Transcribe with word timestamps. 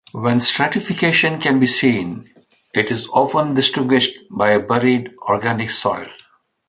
When 0.13 0.39
stratification 0.39 1.39
can 1.39 1.59
be 1.59 1.67
seen 1.67 2.27
it 2.73 2.89
is 2.89 3.07
often 3.09 3.53
distinguished 3.53 4.17
by 4.31 4.49
a 4.53 4.59
buried 4.59 5.11
organic 5.27 5.69
soil. 5.69 6.07